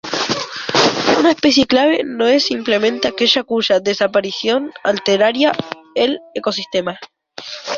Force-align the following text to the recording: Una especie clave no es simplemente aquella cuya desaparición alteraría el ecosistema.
Una 1.19 1.29
especie 1.29 1.67
clave 1.67 2.01
no 2.03 2.25
es 2.25 2.45
simplemente 2.47 3.07
aquella 3.07 3.43
cuya 3.43 3.79
desaparición 3.79 4.71
alteraría 4.83 5.51
el 5.93 6.17
ecosistema. 6.33 6.97